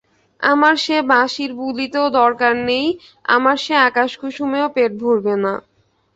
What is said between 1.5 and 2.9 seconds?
বুলিতেও দরকার নেই,